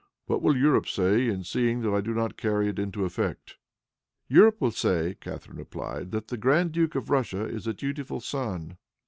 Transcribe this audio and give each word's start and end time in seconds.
What 0.25 0.41
will 0.41 0.57
Europe 0.57 0.87
say, 0.87 1.27
in 1.27 1.43
seeing 1.43 1.81
that 1.81 1.93
I 1.93 2.01
do 2.01 2.11
not 2.15 2.35
carry 2.35 2.67
it 2.69 2.79
into 2.79 3.05
effect?" 3.05 3.57
"Europe 4.27 4.59
will 4.59 4.71
say," 4.71 5.15
Catharine 5.21 5.57
replied, 5.57 6.09
"that 6.09 6.29
the 6.29 6.37
grand 6.37 6.71
duke 6.71 6.95
of 6.95 7.11
Russia 7.11 7.45
is 7.45 7.67
a 7.67 7.73
dutiful 7.75 8.19
son." 8.19 8.77